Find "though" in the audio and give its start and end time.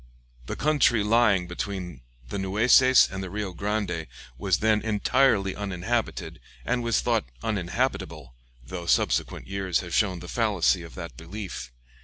8.65-8.87